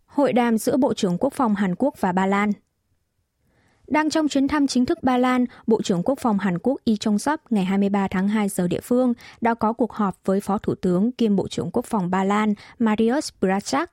Hội 0.07 0.33
đàm 0.33 0.59
giữa 0.59 0.77
Bộ 0.77 0.95
trưởng 0.95 1.19
Quốc 1.19 1.33
phòng 1.33 1.55
Hàn 1.55 1.75
Quốc 1.75 1.95
và 2.01 2.13
Ba 2.13 2.27
Lan 2.27 2.53
đang 3.91 4.11
trong 4.11 4.29
chuyến 4.29 4.49
thăm 4.49 4.67
chính 4.67 4.87
thức 4.87 5.03
Ba 5.03 5.19
Lan, 5.19 5.45
Bộ 5.67 5.83
trưởng 5.83 6.03
Quốc 6.03 6.19
phòng 6.19 6.39
Hàn 6.39 6.59
Quốc 6.59 6.81
Lee 6.87 6.97
Chung 6.97 7.19
Sop 7.19 7.41
ngày 7.51 7.65
23 7.65 8.09
tháng 8.09 8.29
2 8.29 8.49
giờ 8.49 8.69
địa 8.69 8.81
phương 8.81 9.13
đã 9.41 9.55
có 9.55 9.73
cuộc 9.73 9.93
họp 9.93 10.17
với 10.25 10.41
Phó 10.41 10.59
Thủ 10.59 10.75
tướng 10.75 11.13
kiêm 11.13 11.37
Bộ 11.37 11.49
trưởng 11.49 11.71
Quốc 11.71 11.85
phòng 11.85 12.11
Ba 12.11 12.25
Lan 12.25 12.55
Mariusz 12.79 13.31
Brachak 13.41 13.91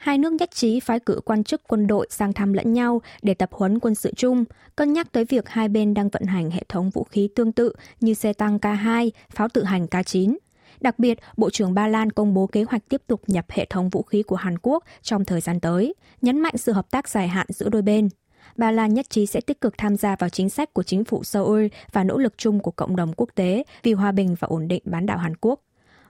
hai 0.00 0.18
nước 0.18 0.32
nhất 0.32 0.50
trí 0.54 0.80
phái 0.80 1.00
cử 1.00 1.20
quan 1.24 1.44
chức 1.44 1.62
quân 1.68 1.86
đội 1.86 2.06
sang 2.10 2.32
thăm 2.32 2.52
lẫn 2.52 2.72
nhau 2.72 3.02
để 3.22 3.34
tập 3.34 3.50
huấn 3.52 3.78
quân 3.78 3.94
sự 3.94 4.12
chung, 4.16 4.44
cân 4.76 4.92
nhắc 4.92 5.12
tới 5.12 5.24
việc 5.24 5.48
hai 5.48 5.68
bên 5.68 5.94
đang 5.94 6.08
vận 6.08 6.22
hành 6.22 6.50
hệ 6.50 6.64
thống 6.68 6.90
vũ 6.90 7.04
khí 7.04 7.28
tương 7.34 7.52
tự 7.52 7.72
như 8.00 8.14
xe 8.14 8.32
tăng 8.32 8.58
K2, 8.58 9.10
pháo 9.30 9.48
tự 9.48 9.64
hành 9.64 9.86
K9. 9.86 10.36
Đặc 10.80 10.98
biệt, 10.98 11.18
Bộ 11.36 11.50
trưởng 11.50 11.74
Ba 11.74 11.88
Lan 11.88 12.12
công 12.12 12.34
bố 12.34 12.46
kế 12.46 12.62
hoạch 12.62 12.88
tiếp 12.88 13.02
tục 13.06 13.22
nhập 13.26 13.46
hệ 13.48 13.66
thống 13.70 13.88
vũ 13.88 14.02
khí 14.02 14.22
của 14.22 14.36
Hàn 14.36 14.58
Quốc 14.58 14.84
trong 15.02 15.24
thời 15.24 15.40
gian 15.40 15.60
tới, 15.60 15.94
nhấn 16.22 16.40
mạnh 16.40 16.56
sự 16.56 16.72
hợp 16.72 16.90
tác 16.90 17.08
dài 17.08 17.28
hạn 17.28 17.46
giữa 17.48 17.68
đôi 17.68 17.82
bên. 17.82 18.08
Ba 18.56 18.70
Lan 18.70 18.94
nhất 18.94 19.10
trí 19.10 19.26
sẽ 19.26 19.40
tích 19.40 19.60
cực 19.60 19.74
tham 19.78 19.96
gia 19.96 20.16
vào 20.16 20.30
chính 20.30 20.50
sách 20.50 20.74
của 20.74 20.82
chính 20.82 21.04
phủ 21.04 21.24
Seoul 21.24 21.66
và 21.92 22.04
nỗ 22.04 22.18
lực 22.18 22.38
chung 22.38 22.60
của 22.60 22.70
cộng 22.70 22.96
đồng 22.96 23.12
quốc 23.16 23.28
tế 23.34 23.64
vì 23.82 23.92
hòa 23.92 24.12
bình 24.12 24.34
và 24.38 24.46
ổn 24.46 24.68
định 24.68 24.82
bán 24.84 25.06
đảo 25.06 25.18
Hàn 25.18 25.36
Quốc. 25.36 25.60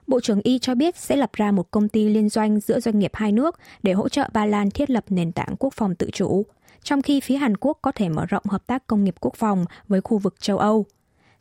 Bộ 0.07 0.19
trưởng 0.19 0.41
Y 0.43 0.59
cho 0.59 0.75
biết 0.75 0.97
sẽ 0.97 1.15
lập 1.15 1.29
ra 1.33 1.51
một 1.51 1.71
công 1.71 1.87
ty 1.87 2.09
liên 2.09 2.29
doanh 2.29 2.59
giữa 2.59 2.79
doanh 2.79 2.99
nghiệp 2.99 3.11
hai 3.13 3.31
nước 3.31 3.59
để 3.83 3.93
hỗ 3.93 4.09
trợ 4.09 4.29
Ba 4.33 4.45
Lan 4.45 4.71
thiết 4.71 4.89
lập 4.89 5.05
nền 5.09 5.31
tảng 5.31 5.55
quốc 5.59 5.73
phòng 5.73 5.95
tự 5.95 6.09
chủ, 6.13 6.45
trong 6.83 7.01
khi 7.01 7.19
phía 7.19 7.35
Hàn 7.35 7.57
Quốc 7.57 7.79
có 7.81 7.91
thể 7.91 8.09
mở 8.09 8.25
rộng 8.25 8.43
hợp 8.45 8.67
tác 8.67 8.87
công 8.87 9.03
nghiệp 9.03 9.15
quốc 9.19 9.35
phòng 9.35 9.65
với 9.87 10.01
khu 10.01 10.17
vực 10.17 10.35
châu 10.39 10.57
Âu. 10.57 10.85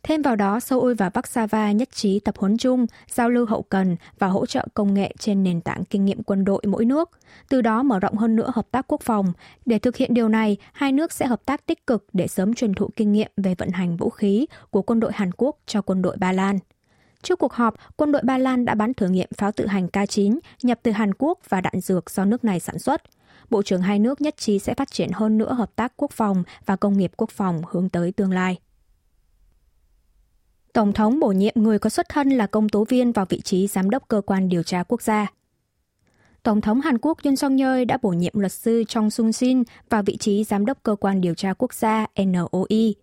Thêm 0.03 0.23
vào 0.23 0.37
đó, 0.37 0.61
Seoul 0.61 0.95
và 0.95 1.09
Warsaw 1.09 1.73
nhất 1.73 1.89
trí 1.93 2.21
tập 2.21 2.35
huấn 2.39 2.57
chung, 2.57 2.87
giao 3.11 3.31
lưu 3.31 3.47
hậu 3.47 3.63
cần 3.63 3.97
và 4.19 4.27
hỗ 4.27 4.47
trợ 4.47 4.67
công 4.75 4.95
nghệ 4.95 5.15
trên 5.19 5.43
nền 5.43 5.61
tảng 5.61 5.85
kinh 5.85 6.05
nghiệm 6.05 6.23
quân 6.23 6.45
đội 6.45 6.63
mỗi 6.67 6.85
nước, 6.85 7.11
từ 7.49 7.61
đó 7.61 7.83
mở 7.83 7.99
rộng 7.99 8.17
hơn 8.17 8.37
nữa 8.37 8.51
hợp 8.55 8.67
tác 8.71 8.85
quốc 8.89 9.01
phòng. 9.03 9.33
Để 9.67 9.79
thực 9.79 9.97
hiện 9.97 10.15
điều 10.15 10.29
này, 10.29 10.57
hai 10.73 10.93
nước 10.93 11.13
sẽ 11.13 11.27
hợp 11.27 11.45
tác 11.45 11.67
tích 11.67 11.87
cực 11.87 12.07
để 12.13 12.27
sớm 12.27 12.55
truyền 12.55 12.75
thụ 12.75 12.89
kinh 12.97 13.13
nghiệm 13.13 13.31
về 13.37 13.55
vận 13.55 13.71
hành 13.71 13.97
vũ 13.97 14.11
khí 14.11 14.47
của 14.71 14.83
quân 14.83 15.01
đội 15.01 15.13
Hàn 15.15 15.31
Quốc 15.37 15.57
cho 15.67 15.83
quân 15.83 16.03
đội 16.03 16.17
Ba 16.17 16.33
Lan. 16.33 16.59
Trước 17.23 17.39
cuộc 17.39 17.53
họp, 17.53 17.75
quân 17.97 18.13
đội 18.13 18.23
Ba 18.25 18.39
Lan 18.39 18.65
đã 18.65 18.75
bắn 18.75 18.95
thử 18.95 19.09
nghiệm 19.09 19.29
pháo 19.37 19.53
tự 19.53 19.67
hành 19.67 19.87
K9 19.87 20.39
nhập 20.63 20.81
từ 20.83 20.91
Hàn 20.91 21.15
Quốc 21.19 21.39
và 21.49 21.61
đạn 21.61 21.81
dược 21.81 22.11
do 22.11 22.25
nước 22.25 22.45
này 22.45 22.61
sản 22.61 22.79
xuất. 22.79 23.03
Bộ 23.51 23.63
trưởng 23.63 23.83
hai 23.83 23.99
nước 23.99 24.21
nhất 24.21 24.37
trí 24.37 24.59
sẽ 24.59 24.75
phát 24.75 24.93
triển 24.93 25.11
hơn 25.13 25.39
nữa 25.39 25.53
hợp 25.53 25.77
tác 25.77 25.93
quốc 25.97 26.11
phòng 26.13 26.43
và 26.67 26.77
công 26.77 26.99
nghiệp 26.99 27.13
quốc 27.17 27.31
phòng 27.31 27.63
hướng 27.71 27.89
tới 27.89 28.13
tương 28.13 28.33
lai. 28.33 28.59
Tổng 30.73 30.93
thống 30.93 31.21
bổ 31.21 31.29
nhiệm 31.29 31.55
người 31.57 31.79
có 31.79 31.91
xuất 31.91 32.09
thân 32.09 32.31
là 32.31 32.47
công 32.47 32.69
tố 32.69 32.85
viên 32.85 33.13
vào 33.13 33.27
vị 33.29 33.41
trí 33.41 33.67
giám 33.67 33.91
đốc 33.91 34.09
cơ 34.09 34.21
quan 34.27 34.49
điều 34.49 34.63
tra 34.63 34.83
quốc 34.83 35.03
gia. 35.03 35.27
Tổng 36.43 36.61
thống 36.61 36.81
Hàn 36.81 36.99
Quốc 36.99 37.19
Yoon 37.25 37.37
song 37.37 37.57
yeol 37.57 37.85
đã 37.85 37.99
bổ 38.03 38.11
nhiệm 38.11 38.39
luật 38.39 38.53
sư 38.53 38.85
Chong 38.89 39.11
Sung 39.11 39.33
Shin 39.33 39.63
vào 39.91 40.03
vị 40.03 40.17
trí 40.17 40.45
giám 40.45 40.67
đốc 40.67 40.79
cơ 40.83 40.97
quan 41.01 41.21
điều 41.21 41.35
tra 41.35 41.53
quốc 41.59 41.75
gia 41.75 42.07
NOI. 42.27 42.95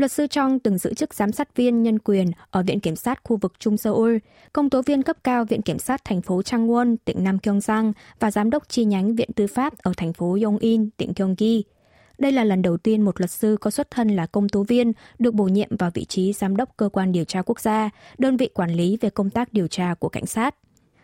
Luật 0.00 0.12
sư 0.12 0.26
Trong 0.26 0.58
từng 0.58 0.78
giữ 0.78 0.94
chức 0.94 1.14
giám 1.14 1.32
sát 1.32 1.56
viên 1.56 1.82
nhân 1.82 1.98
quyền 1.98 2.30
ở 2.50 2.62
Viện 2.62 2.80
Kiểm 2.80 2.96
sát 2.96 3.20
khu 3.24 3.36
vực 3.36 3.52
Trung 3.58 3.76
Seoul, 3.76 4.16
công 4.52 4.70
tố 4.70 4.82
viên 4.82 5.02
cấp 5.02 5.16
cao 5.24 5.44
Viện 5.44 5.62
Kiểm 5.62 5.78
sát 5.78 6.04
thành 6.04 6.22
phố 6.22 6.40
Changwon, 6.40 6.96
tỉnh 7.04 7.24
Nam 7.24 7.38
Gyeongsang 7.42 7.92
và 8.20 8.30
giám 8.30 8.50
đốc 8.50 8.68
chi 8.68 8.84
nhánh 8.84 9.14
Viện 9.14 9.28
Tư 9.36 9.46
pháp 9.46 9.78
ở 9.78 9.92
thành 9.96 10.12
phố 10.12 10.38
Yongin, 10.44 10.90
tỉnh 10.96 11.12
Gyeonggi. 11.16 11.62
Đây 12.18 12.32
là 12.32 12.44
lần 12.44 12.62
đầu 12.62 12.76
tiên 12.76 13.02
một 13.02 13.20
luật 13.20 13.30
sư 13.30 13.56
có 13.60 13.70
xuất 13.70 13.90
thân 13.90 14.08
là 14.08 14.26
công 14.26 14.48
tố 14.48 14.62
viên 14.62 14.92
được 15.18 15.34
bổ 15.34 15.44
nhiệm 15.44 15.76
vào 15.76 15.90
vị 15.94 16.04
trí 16.04 16.32
giám 16.32 16.56
đốc 16.56 16.76
cơ 16.76 16.88
quan 16.88 17.12
điều 17.12 17.24
tra 17.24 17.42
quốc 17.42 17.60
gia, 17.60 17.90
đơn 18.18 18.36
vị 18.36 18.48
quản 18.54 18.70
lý 18.70 18.98
về 19.00 19.10
công 19.10 19.30
tác 19.30 19.52
điều 19.52 19.66
tra 19.66 19.94
của 19.98 20.08
cảnh 20.08 20.26
sát. 20.26 20.54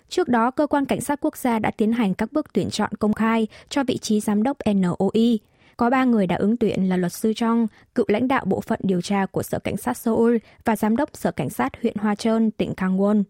Trước 0.08 0.28
đó, 0.28 0.50
cơ 0.50 0.66
quan 0.66 0.84
cảnh 0.84 1.00
sát 1.00 1.20
quốc 1.20 1.36
gia 1.36 1.58
đã 1.58 1.70
tiến 1.70 1.92
hành 1.92 2.14
các 2.14 2.32
bước 2.32 2.46
tuyển 2.52 2.70
chọn 2.70 2.90
công 2.98 3.12
khai 3.12 3.46
cho 3.68 3.84
vị 3.84 3.98
trí 3.98 4.20
giám 4.20 4.42
đốc 4.42 4.56
NOI. 4.74 5.38
Có 5.76 5.90
ba 5.90 6.04
người 6.04 6.26
đã 6.26 6.36
ứng 6.36 6.56
tuyển 6.56 6.88
là 6.88 6.96
luật 6.96 7.12
sư 7.12 7.32
Trong, 7.36 7.66
cựu 7.94 8.06
lãnh 8.08 8.28
đạo 8.28 8.44
bộ 8.44 8.60
phận 8.60 8.80
điều 8.82 9.00
tra 9.00 9.26
của 9.26 9.42
Sở 9.42 9.58
Cảnh 9.58 9.76
sát 9.76 9.96
Seoul 9.96 10.36
và 10.64 10.76
giám 10.76 10.96
đốc 10.96 11.10
Sở 11.16 11.30
Cảnh 11.30 11.50
sát 11.50 11.72
huyện 11.82 11.96
Hoa 11.96 12.14
Trơn, 12.14 12.50
tỉnh 12.50 12.72
Kangwon. 12.76 13.22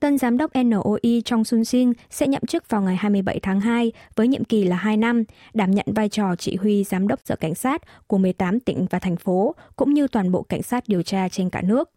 Tân 0.00 0.18
giám 0.18 0.38
đốc 0.38 0.50
NOI 0.54 1.22
Trong 1.24 1.44
Sun 1.44 1.64
Shin 1.64 1.92
sẽ 2.10 2.26
nhậm 2.26 2.42
chức 2.48 2.68
vào 2.68 2.82
ngày 2.82 2.96
27 2.96 3.40
tháng 3.42 3.60
2 3.60 3.92
với 4.16 4.28
nhiệm 4.28 4.44
kỳ 4.44 4.64
là 4.64 4.76
2 4.76 4.96
năm, 4.96 5.24
đảm 5.54 5.70
nhận 5.70 5.86
vai 5.94 6.08
trò 6.08 6.36
chỉ 6.36 6.56
huy 6.56 6.84
giám 6.84 7.08
đốc 7.08 7.20
sở 7.24 7.36
cảnh 7.36 7.54
sát 7.54 7.82
của 8.06 8.18
18 8.18 8.60
tỉnh 8.60 8.86
và 8.90 8.98
thành 8.98 9.16
phố, 9.16 9.54
cũng 9.76 9.94
như 9.94 10.08
toàn 10.08 10.32
bộ 10.32 10.42
cảnh 10.42 10.62
sát 10.62 10.84
điều 10.88 11.02
tra 11.02 11.28
trên 11.28 11.50
cả 11.50 11.62
nước. 11.62 11.90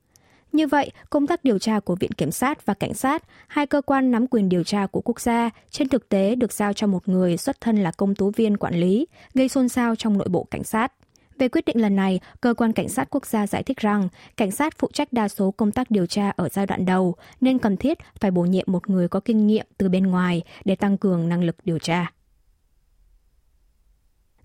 Như 0.52 0.68
vậy, 0.68 0.92
công 1.10 1.28
tác 1.28 1.44
điều 1.44 1.60
tra 1.60 1.80
của 1.80 1.96
Viện 1.96 2.12
Kiểm 2.12 2.32
sát 2.32 2.66
và 2.66 2.74
Cảnh 2.74 2.94
sát, 2.94 3.24
hai 3.48 3.68
cơ 3.68 3.82
quan 3.82 4.12
nắm 4.12 4.28
quyền 4.28 4.50
điều 4.50 4.64
tra 4.64 4.88
của 4.88 5.02
quốc 5.02 5.22
gia, 5.22 5.50
trên 5.70 5.90
thực 5.90 6.10
tế 6.10 6.36
được 6.36 6.54
giao 6.54 6.74
cho 6.74 6.88
một 6.88 7.08
người 7.08 7.38
xuất 7.38 7.62
thân 7.62 7.78
là 7.78 7.92
công 7.92 8.16
tố 8.16 8.32
viên 8.36 8.58
quản 8.58 8.76
lý, 8.76 9.08
gây 9.34 9.50
xôn 9.50 9.70
xao 9.70 9.96
trong 9.96 10.18
nội 10.18 10.28
bộ 10.30 10.44
cảnh 10.52 10.64
sát. 10.64 10.94
Về 11.38 11.50
quyết 11.50 11.66
định 11.66 11.82
lần 11.82 11.96
này, 11.96 12.20
cơ 12.42 12.54
quan 12.54 12.74
cảnh 12.74 12.90
sát 12.90 13.10
quốc 13.10 13.26
gia 13.26 13.48
giải 13.48 13.64
thích 13.64 13.78
rằng 13.78 14.10
cảnh 14.38 14.52
sát 14.52 14.74
phụ 14.78 14.90
trách 14.94 15.14
đa 15.14 15.28
số 15.28 15.52
công 15.52 15.72
tác 15.72 15.92
điều 15.92 16.06
tra 16.06 16.30
ở 16.30 16.50
giai 16.50 16.66
đoạn 16.66 16.86
đầu 16.86 17.16
nên 17.42 17.60
cần 17.60 17.78
thiết 17.78 17.98
phải 18.20 18.32
bổ 18.32 18.42
nhiệm 18.42 18.66
một 18.68 18.90
người 18.90 19.08
có 19.08 19.20
kinh 19.20 19.48
nghiệm 19.48 19.66
từ 19.78 19.90
bên 19.90 20.08
ngoài 20.08 20.42
để 20.66 20.76
tăng 20.76 20.98
cường 20.98 21.30
năng 21.30 21.44
lực 21.44 21.56
điều 21.64 21.80
tra. 21.80 22.12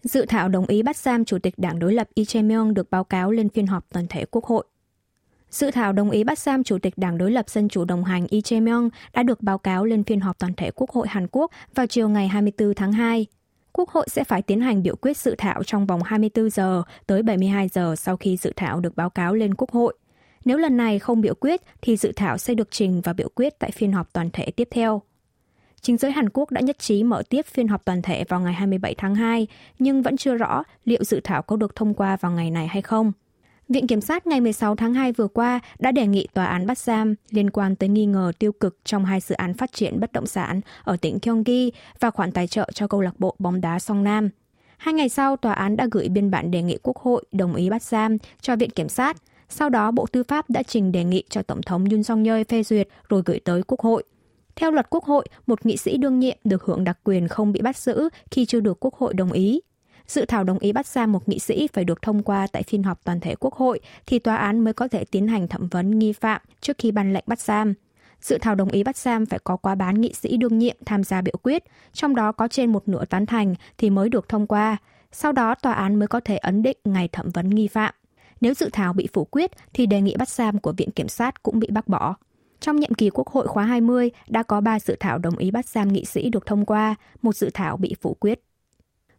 Dự 0.03 0.27
thảo 0.29 0.49
đồng 0.49 0.67
ý 0.67 0.83
bắt 0.83 0.97
giam 0.97 1.25
Chủ 1.25 1.39
tịch 1.39 1.55
Đảng 1.57 1.79
đối 1.79 1.95
lập 1.95 2.09
Lee 2.17 2.25
Jae-myung 2.25 2.75
được 2.75 2.91
báo 2.91 3.05
cáo 3.05 3.31
lên 3.31 3.49
phiên 3.49 3.67
họp 3.67 3.87
toàn 3.93 4.07
thể 4.09 4.25
Quốc 4.31 4.45
hội. 4.45 4.65
Dự 5.55 5.71
thảo 5.71 5.93
đồng 5.93 6.11
ý 6.11 6.25
bắt 6.25 6.39
giam 6.39 6.65
Chủ 6.65 6.79
tịch 6.79 6.95
Đảng 6.97 7.19
đối 7.19 7.31
lập 7.31 7.51
Dân 7.51 7.69
chủ 7.69 7.85
đồng 7.85 8.05
hành 8.05 8.27
Lee 8.31 8.41
Jae-myung 8.41 8.89
đã 9.13 9.23
được 9.23 9.41
báo 9.41 9.59
cáo 9.59 9.85
lên 9.85 10.05
phiên 10.05 10.21
họp 10.21 10.39
toàn 10.39 10.55
thể 10.55 10.71
Quốc 10.71 10.91
hội 10.91 11.09
Hàn 11.09 11.27
Quốc 11.33 11.51
vào 11.75 11.87
chiều 11.87 12.09
ngày 12.09 12.29
24 12.29 12.75
tháng 12.75 12.93
2. 12.93 13.27
Quốc 13.73 13.91
hội 13.91 14.07
sẽ 14.11 14.25
phải 14.25 14.43
tiến 14.43 14.61
hành 14.61 14.83
biểu 14.83 14.97
quyết 14.97 15.17
dự 15.17 15.35
thảo 15.39 15.63
trong 15.63 15.87
vòng 15.87 16.03
24 16.05 16.51
giờ 16.51 16.83
tới 17.07 17.23
72 17.23 17.69
giờ 17.69 17.95
sau 17.97 18.17
khi 18.17 18.37
dự 18.37 18.53
thảo 18.57 18.81
được 18.81 18.97
báo 18.97 19.11
cáo 19.11 19.35
lên 19.35 19.55
Quốc 19.55 19.71
hội. 19.71 19.95
Nếu 20.45 20.59
lần 20.59 20.77
này 20.77 20.99
không 20.99 21.21
biểu 21.21 21.35
quyết 21.35 21.61
thì 21.83 21.97
dự 21.97 22.13
thảo 22.17 22.39
sẽ 22.39 22.55
được 22.55 22.71
trình 22.71 23.01
và 23.01 23.13
biểu 23.13 23.29
quyết 23.35 23.59
tại 23.59 23.71
phiên 23.71 23.93
họp 23.93 24.13
toàn 24.13 24.31
thể 24.33 24.51
tiếp 24.51 24.69
theo. 24.71 25.03
Chính 25.81 25.97
giới 25.97 26.13
Hàn 26.13 26.29
Quốc 26.29 26.51
đã 26.51 26.61
nhất 26.61 26.79
trí 26.79 27.03
mở 27.03 27.23
tiếp 27.29 27.47
phiên 27.47 27.69
họp 27.69 27.85
toàn 27.85 28.03
thể 28.03 28.25
vào 28.29 28.41
ngày 28.41 28.55
27 28.55 28.95
tháng 28.95 29.15
2, 29.15 29.47
nhưng 29.79 30.03
vẫn 30.03 30.17
chưa 30.17 30.35
rõ 30.35 30.63
liệu 30.85 31.05
dự 31.05 31.21
thảo 31.25 31.43
có 31.43 31.57
được 31.57 31.75
thông 31.75 31.95
qua 31.95 32.17
vào 32.17 32.33
ngày 32.33 32.51
này 32.51 32.67
hay 32.67 32.83
không. 32.83 33.13
Viện 33.69 33.87
Kiểm 33.87 34.01
sát 34.01 34.27
ngày 34.27 34.41
16 34.41 34.77
tháng 34.77 34.95
2 34.95 35.13
vừa 35.13 35.29
qua 35.29 35.61
đã 35.79 35.93
đề 35.93 36.07
nghị 36.07 36.27
tòa 36.35 36.47
án 36.47 36.67
bắt 36.67 36.79
giam 36.79 37.15
liên 37.31 37.51
quan 37.51 37.77
tới 37.77 37.89
nghi 37.89 38.07
ngờ 38.07 38.33
tiêu 38.39 38.53
cực 38.53 38.79
trong 38.85 39.05
hai 39.05 39.21
dự 39.21 39.35
án 39.35 39.55
phát 39.55 39.73
triển 39.73 40.01
bất 40.01 40.13
động 40.13 40.27
sản 40.27 40.61
ở 40.83 40.97
tỉnh 40.97 41.19
Gyeonggi 41.23 41.71
và 42.01 42.11
khoản 42.11 42.33
tài 42.33 42.47
trợ 42.47 42.71
cho 42.75 42.87
câu 42.87 43.01
lạc 43.01 43.21
bộ 43.21 43.35
bóng 43.39 43.61
đá 43.61 43.79
Song 43.79 44.05
Nam. 44.05 44.31
Hai 44.77 44.95
ngày 44.95 45.09
sau, 45.09 45.37
tòa 45.37 45.53
án 45.53 45.77
đã 45.77 45.87
gửi 45.91 46.09
biên 46.09 46.31
bản 46.31 46.51
đề 46.51 46.63
nghị 46.63 46.79
Quốc 46.83 46.97
hội 46.97 47.25
đồng 47.33 47.55
ý 47.55 47.71
bắt 47.71 47.83
giam 47.83 48.17
cho 48.41 48.57
Viện 48.57 48.71
Kiểm 48.71 48.89
sát. 48.89 49.17
Sau 49.49 49.69
đó, 49.69 49.91
Bộ 49.91 50.07
Tư 50.13 50.23
pháp 50.23 50.51
đã 50.51 50.63
trình 50.63 50.93
đề 50.93 51.05
nghị 51.05 51.25
cho 51.31 51.43
Tổng 51.43 51.63
thống 51.63 51.85
Yoon 51.91 52.03
song 52.03 52.25
yeol 52.25 52.43
phê 52.49 52.63
duyệt 52.63 52.89
rồi 53.09 53.23
gửi 53.25 53.41
tới 53.41 53.63
Quốc 53.67 53.81
hội. 53.81 54.05
Theo 54.57 54.71
luật 54.71 54.87
Quốc 54.91 55.05
hội, 55.05 55.27
một 55.47 55.67
nghị 55.67 55.77
sĩ 55.77 55.97
đương 55.97 56.19
nhiệm 56.19 56.37
được 56.45 56.65
hưởng 56.65 56.85
đặc 56.85 56.99
quyền 57.05 57.29
không 57.29 57.53
bị 57.53 57.61
bắt 57.61 57.77
giữ 57.77 58.09
khi 58.31 58.47
chưa 58.47 58.61
được 58.61 58.85
Quốc 58.85 58.95
hội 58.95 59.15
đồng 59.15 59.33
ý. 59.33 59.61
Dự 60.07 60.25
thảo 60.25 60.45
đồng 60.45 60.59
ý 60.59 60.73
bắt 60.73 60.87
giam 60.87 61.13
một 61.13 61.29
nghị 61.29 61.39
sĩ 61.39 61.69
phải 61.73 61.85
được 61.85 62.03
thông 62.03 62.23
qua 62.23 62.47
tại 62.53 62.63
phiên 62.63 62.83
họp 62.83 63.05
toàn 63.05 63.21
thể 63.21 63.35
Quốc 63.35 63.55
hội 63.55 63.81
thì 64.07 64.19
tòa 64.19 64.37
án 64.37 64.61
mới 64.61 64.73
có 64.73 64.89
thể 64.89 65.05
tiến 65.05 65.29
hành 65.29 65.49
thẩm 65.49 65.69
vấn 65.69 65.99
nghi 65.99 66.13
phạm 66.13 66.41
trước 66.61 66.79
khi 66.79 66.93
ban 66.93 67.13
lệnh 67.13 67.25
bắt 67.27 67.41
giam. 67.41 67.75
Dự 68.21 68.39
thảo 68.41 68.55
đồng 68.55 68.69
ý 68.69 68.83
bắt 68.83 68.97
giam 68.97 69.27
phải 69.27 69.39
có 69.45 69.57
quá 69.57 69.75
bán 69.75 70.01
nghị 70.01 70.13
sĩ 70.13 70.37
đương 70.37 70.59
nhiệm 70.59 70.77
tham 70.87 71.05
gia 71.05 71.21
biểu 71.21 71.35
quyết, 71.43 71.65
trong 71.93 72.15
đó 72.15 72.33
có 72.33 72.49
trên 72.49 72.73
một 72.73 72.89
nửa 72.89 73.05
tán 73.05 73.27
thành 73.27 73.55
thì 73.79 73.91
mới 73.91 74.09
được 74.09 74.29
thông 74.29 74.47
qua. 74.47 74.77
Sau 75.13 75.33
đó 75.33 75.55
tòa 75.55 75.73
án 75.73 75.97
mới 75.97 76.09
có 76.09 76.21
thể 76.21 76.37
ấn 76.37 76.63
định 76.63 76.77
ngày 76.85 77.09
thẩm 77.09 77.31
vấn 77.31 77.51
nghi 77.51 77.69
phạm. 77.69 77.95
Nếu 78.41 78.55
dự 78.55 78.71
thảo 78.73 78.93
bị 78.93 79.09
phủ 79.13 79.25
quyết 79.25 79.51
thì 79.73 79.87
đề 79.87 80.01
nghị 80.01 80.17
bắt 80.17 80.29
giam 80.29 80.59
của 80.59 80.73
Viện 80.73 80.91
Kiểm 80.91 81.09
sát 81.09 81.43
cũng 81.43 81.59
bị 81.59 81.69
bác 81.71 81.89
bỏ. 81.89 82.15
Trong 82.61 82.77
nhiệm 82.77 82.95
kỳ 82.95 83.11
Quốc 83.11 83.29
hội 83.29 83.47
khóa 83.47 83.65
20 83.65 84.11
đã 84.29 84.43
có 84.43 84.61
3 84.61 84.81
dự 84.81 84.97
thảo 85.01 85.19
đồng 85.19 85.37
ý 85.37 85.51
bắt 85.51 85.67
giam 85.67 85.89
nghị 85.89 86.05
sĩ 86.05 86.29
được 86.29 86.47
thông 86.47 86.65
qua, 86.65 86.95
một 87.23 87.37
dự 87.37 87.51
thảo 87.55 87.77
bị 87.77 87.95
phủ 88.01 88.15
quyết. 88.15 88.44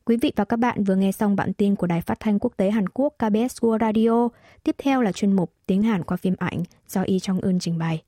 Quý 0.07 0.17
vị 0.21 0.31
và 0.35 0.45
các 0.45 0.59
bạn 0.59 0.83
vừa 0.83 0.95
nghe 0.95 1.11
xong 1.11 1.35
bản 1.35 1.53
tin 1.53 1.75
của 1.75 1.87
Đài 1.87 2.01
Phát 2.01 2.19
thanh 2.19 2.39
Quốc 2.39 2.53
tế 2.57 2.71
Hàn 2.71 2.89
Quốc 2.89 3.13
KBS 3.17 3.63
World 3.63 3.79
Radio. 3.79 4.29
Tiếp 4.63 4.75
theo 4.77 5.01
là 5.01 5.11
chuyên 5.11 5.33
mục 5.33 5.53
Tiếng 5.65 5.83
Hàn 5.83 6.03
qua 6.03 6.17
phim 6.17 6.35
ảnh 6.39 6.63
do 6.87 7.01
Y 7.01 7.19
Trong 7.19 7.41
Eun 7.41 7.59
trình 7.59 7.77
bày. 7.77 8.03